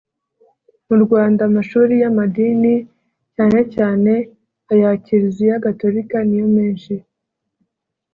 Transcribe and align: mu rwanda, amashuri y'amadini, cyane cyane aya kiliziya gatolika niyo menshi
mu 0.87 0.95
rwanda, 1.03 1.41
amashuri 1.49 1.93
y'amadini, 2.01 2.73
cyane 3.35 3.59
cyane 3.75 4.11
aya 4.71 4.89
kiliziya 5.03 5.63
gatolika 5.65 6.17
niyo 6.27 6.47
menshi 6.55 6.93